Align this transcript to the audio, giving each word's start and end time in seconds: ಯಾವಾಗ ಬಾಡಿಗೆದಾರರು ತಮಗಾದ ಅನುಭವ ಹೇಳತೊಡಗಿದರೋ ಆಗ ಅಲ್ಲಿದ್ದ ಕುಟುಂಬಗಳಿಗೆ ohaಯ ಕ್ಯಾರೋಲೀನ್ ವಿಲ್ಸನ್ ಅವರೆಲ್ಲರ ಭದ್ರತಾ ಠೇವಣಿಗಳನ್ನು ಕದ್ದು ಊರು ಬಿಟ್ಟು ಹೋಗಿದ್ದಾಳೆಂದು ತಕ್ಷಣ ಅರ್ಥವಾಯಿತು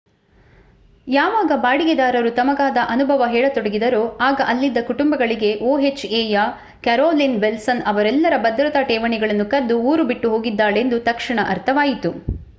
ಯಾವಾಗ 1.07 1.51
ಬಾಡಿಗೆದಾರರು 1.55 2.31
ತಮಗಾದ 2.31 2.77
ಅನುಭವ 2.89 3.25
ಹೇಳತೊಡಗಿದರೋ 3.25 4.17
ಆಗ 4.21 4.41
ಅಲ್ಲಿದ್ದ 4.45 4.79
ಕುಟುಂಬಗಳಿಗೆ 4.87 5.51
ohaಯ 5.63 6.37
ಕ್ಯಾರೋಲೀನ್ 6.83 7.37
ವಿಲ್ಸನ್ 7.39 7.83
ಅವರೆಲ್ಲರ 7.85 8.37
ಭದ್ರತಾ 8.43 8.81
ಠೇವಣಿಗಳನ್ನು 8.81 9.45
ಕದ್ದು 9.45 9.77
ಊರು 9.83 10.03
ಬಿಟ್ಟು 10.03 10.29
ಹೋಗಿದ್ದಾಳೆಂದು 10.29 10.99
ತಕ್ಷಣ 11.01 11.39
ಅರ್ಥವಾಯಿತು 11.49 12.11